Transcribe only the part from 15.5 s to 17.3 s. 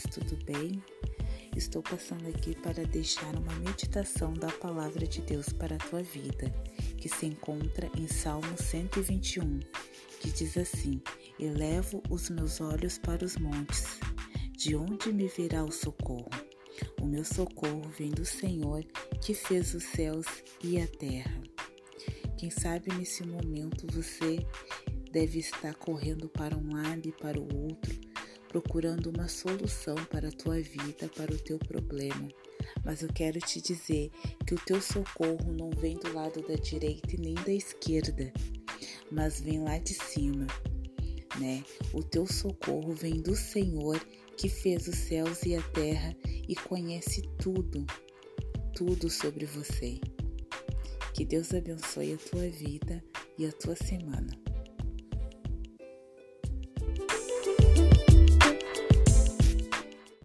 o socorro? O meu